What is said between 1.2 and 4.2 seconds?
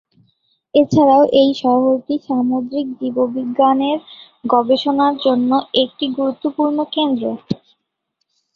এই শহরটি সামুদ্রিক জীববিজ্ঞানের